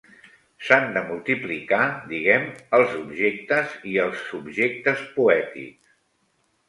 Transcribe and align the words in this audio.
S'han 0.67 0.87
de 0.95 1.01
multiplicar, 1.09 1.81
diguem, 2.13 2.47
els 2.77 2.97
objectes 3.01 3.77
i 3.93 3.97
els 4.07 4.25
subjectes 4.31 5.05
poètics. 5.19 5.97